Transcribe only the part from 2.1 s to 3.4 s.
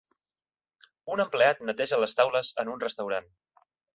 taules en un restaurant.